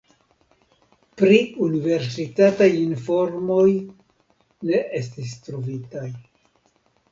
[1.21, 3.67] Pri universitatoj informoj
[4.73, 6.11] ne estis trovitaj.